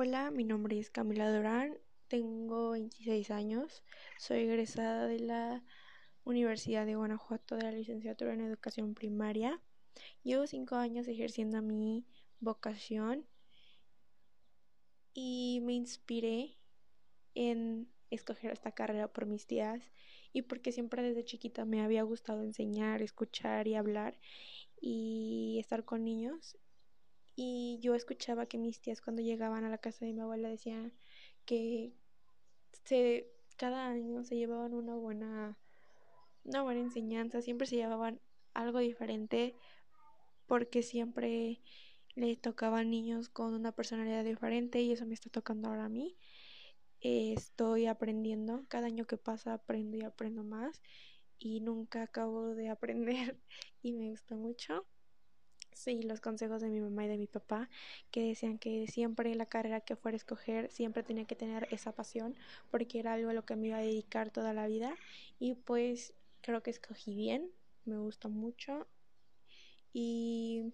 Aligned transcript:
Hola, 0.00 0.30
mi 0.30 0.44
nombre 0.44 0.78
es 0.78 0.90
Camila 0.90 1.28
Durán, 1.28 1.76
tengo 2.06 2.70
26 2.70 3.32
años, 3.32 3.82
soy 4.16 4.42
egresada 4.42 5.08
de 5.08 5.18
la 5.18 5.64
Universidad 6.22 6.86
de 6.86 6.94
Guanajuato 6.94 7.56
de 7.56 7.64
la 7.64 7.72
licenciatura 7.72 8.32
en 8.32 8.42
educación 8.42 8.94
primaria. 8.94 9.60
Llevo 10.22 10.46
5 10.46 10.76
años 10.76 11.08
ejerciendo 11.08 11.62
mi 11.62 12.06
vocación 12.38 13.26
y 15.14 15.62
me 15.64 15.72
inspiré 15.72 16.58
en 17.34 17.88
escoger 18.10 18.52
esta 18.52 18.70
carrera 18.70 19.12
por 19.12 19.26
mis 19.26 19.48
tías 19.48 19.90
y 20.32 20.42
porque 20.42 20.70
siempre 20.70 21.02
desde 21.02 21.24
chiquita 21.24 21.64
me 21.64 21.82
había 21.82 22.04
gustado 22.04 22.44
enseñar, 22.44 23.02
escuchar 23.02 23.66
y 23.66 23.74
hablar 23.74 24.20
y 24.80 25.56
estar 25.58 25.84
con 25.84 26.04
niños 26.04 26.56
y 27.40 27.78
yo 27.80 27.94
escuchaba 27.94 28.46
que 28.46 28.58
mis 28.58 28.80
tías 28.80 29.00
cuando 29.00 29.22
llegaban 29.22 29.64
a 29.64 29.70
la 29.70 29.78
casa 29.78 30.04
de 30.04 30.12
mi 30.12 30.20
abuela 30.20 30.48
decían 30.48 30.92
que 31.44 31.92
se, 32.84 33.28
cada 33.56 33.86
año 33.86 34.24
se 34.24 34.34
llevaban 34.34 34.74
una 34.74 34.96
buena, 34.96 35.56
una 36.42 36.62
buena 36.62 36.80
enseñanza, 36.80 37.40
siempre 37.40 37.68
se 37.68 37.76
llevaban 37.76 38.20
algo 38.54 38.80
diferente 38.80 39.54
porque 40.46 40.82
siempre 40.82 41.62
le 42.16 42.34
tocaban 42.36 42.90
niños 42.90 43.28
con 43.28 43.54
una 43.54 43.70
personalidad 43.70 44.24
diferente 44.24 44.80
y 44.82 44.90
eso 44.90 45.06
me 45.06 45.14
está 45.14 45.30
tocando 45.30 45.68
ahora 45.68 45.84
a 45.84 45.88
mí. 45.88 46.16
estoy 47.00 47.86
aprendiendo, 47.86 48.64
cada 48.66 48.88
año 48.88 49.06
que 49.06 49.16
pasa 49.16 49.54
aprendo 49.54 49.96
y 49.96 50.02
aprendo 50.02 50.42
más 50.42 50.82
y 51.38 51.60
nunca 51.60 52.02
acabo 52.02 52.56
de 52.56 52.68
aprender 52.68 53.38
y 53.82 53.92
me 53.92 54.10
gusta 54.10 54.34
mucho. 54.34 54.86
Sí, 55.78 56.02
los 56.02 56.20
consejos 56.20 56.60
de 56.60 56.70
mi 56.70 56.80
mamá 56.80 57.04
y 57.04 57.08
de 57.08 57.16
mi 57.16 57.28
papá, 57.28 57.70
que 58.10 58.20
decían 58.20 58.58
que 58.58 58.88
siempre 58.88 59.32
la 59.36 59.46
carrera 59.46 59.80
que 59.80 59.94
fuera 59.94 60.16
a 60.16 60.18
escoger, 60.18 60.72
siempre 60.72 61.04
tenía 61.04 61.24
que 61.24 61.36
tener 61.36 61.68
esa 61.70 61.92
pasión, 61.92 62.34
porque 62.72 62.98
era 62.98 63.12
algo 63.12 63.30
a 63.30 63.32
lo 63.32 63.44
que 63.44 63.54
me 63.54 63.68
iba 63.68 63.76
a 63.76 63.80
dedicar 63.80 64.32
toda 64.32 64.52
la 64.52 64.66
vida. 64.66 64.96
Y 65.38 65.54
pues 65.54 66.14
creo 66.40 66.64
que 66.64 66.70
escogí 66.70 67.14
bien, 67.14 67.52
me 67.84 67.96
gusta 67.96 68.26
mucho. 68.26 68.88
Y 69.92 70.64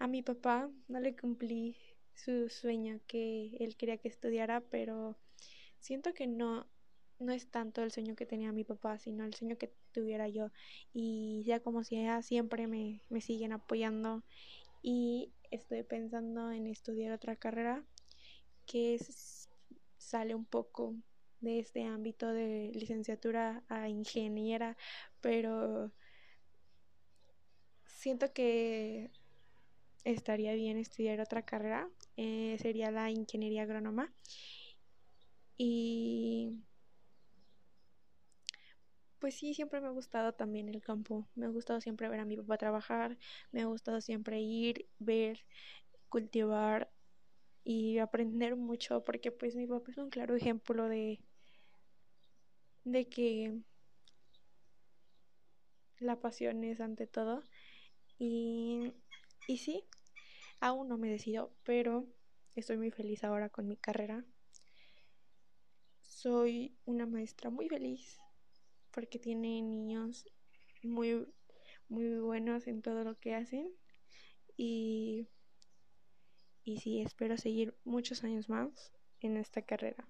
a 0.00 0.08
mi 0.08 0.22
papá 0.22 0.68
no 0.88 0.98
le 0.98 1.14
cumplí 1.14 1.76
su 2.12 2.48
sueño 2.48 2.98
que 3.06 3.56
él 3.60 3.76
quería 3.76 3.98
que 3.98 4.08
estudiara, 4.08 4.62
pero 4.62 5.16
siento 5.78 6.12
que 6.12 6.26
no 6.26 6.66
no 7.22 7.32
es 7.32 7.48
tanto 7.48 7.82
el 7.82 7.92
sueño 7.92 8.14
que 8.16 8.26
tenía 8.26 8.52
mi 8.52 8.64
papá, 8.64 8.98
sino 8.98 9.24
el 9.24 9.34
sueño 9.34 9.56
que 9.56 9.72
tuviera 9.92 10.28
yo. 10.28 10.50
Y 10.92 11.42
ya 11.44 11.60
como 11.60 11.84
sea, 11.84 12.22
siempre 12.22 12.66
me, 12.66 13.00
me 13.10 13.20
siguen 13.20 13.52
apoyando 13.52 14.22
y 14.82 15.32
estoy 15.50 15.82
pensando 15.84 16.50
en 16.50 16.66
estudiar 16.66 17.12
otra 17.12 17.36
carrera 17.36 17.84
que 18.66 18.94
es, 18.94 19.48
sale 19.98 20.34
un 20.34 20.44
poco 20.44 20.94
de 21.40 21.58
este 21.58 21.84
ámbito 21.84 22.32
de 22.32 22.70
licenciatura 22.74 23.64
a 23.68 23.88
ingeniera, 23.88 24.76
pero 25.20 25.92
siento 27.86 28.32
que 28.32 29.10
estaría 30.04 30.54
bien 30.54 30.76
estudiar 30.78 31.20
otra 31.20 31.42
carrera, 31.42 31.88
eh, 32.16 32.56
sería 32.60 32.90
la 32.90 33.10
ingeniería 33.10 33.62
agrónoma. 33.62 34.12
Y 35.56 36.58
pues 39.22 39.36
sí, 39.36 39.54
siempre 39.54 39.80
me 39.80 39.86
ha 39.86 39.90
gustado 39.90 40.32
también 40.34 40.68
el 40.68 40.82
campo. 40.82 41.28
Me 41.36 41.46
ha 41.46 41.48
gustado 41.48 41.80
siempre 41.80 42.08
ver 42.08 42.18
a 42.18 42.24
mi 42.24 42.36
papá 42.36 42.58
trabajar. 42.58 43.16
Me 43.52 43.62
ha 43.62 43.66
gustado 43.66 44.00
siempre 44.00 44.40
ir, 44.40 44.88
ver, 44.98 45.46
cultivar 46.08 46.90
y 47.64 47.98
aprender 47.98 48.56
mucho 48.56 49.04
porque 49.04 49.30
pues 49.32 49.54
mi 49.54 49.68
papá 49.68 49.92
es 49.92 49.98
un 49.98 50.10
claro 50.10 50.34
ejemplo 50.34 50.88
de 50.88 51.20
de 52.84 53.08
que 53.08 53.60
la 56.00 56.18
pasión 56.18 56.64
es 56.64 56.80
ante 56.80 57.06
todo 57.06 57.42
y 58.18 58.92
y 59.46 59.58
sí 59.58 59.84
aún 60.60 60.88
no 60.88 60.98
me 60.98 61.10
decido 61.10 61.54
pero 61.64 62.08
estoy 62.56 62.78
muy 62.78 62.90
feliz 62.90 63.24
ahora 63.24 63.50
con 63.50 63.68
mi 63.68 63.76
carrera 63.76 64.24
soy 66.02 66.76
una 66.84 67.06
maestra 67.06 67.50
muy 67.50 67.68
feliz 67.68 68.18
porque 68.92 69.18
tiene 69.18 69.62
niños 69.62 70.26
muy, 70.82 71.26
muy 71.88 72.18
buenos 72.20 72.66
en 72.66 72.82
todo 72.82 73.04
lo 73.04 73.18
que 73.18 73.34
hacen 73.34 73.70
y, 74.56 75.28
y 76.64 76.78
sí, 76.78 77.00
espero 77.00 77.36
seguir 77.36 77.76
muchos 77.84 78.24
años 78.24 78.48
más 78.48 78.92
en 79.20 79.36
esta 79.36 79.62
carrera. 79.62 80.08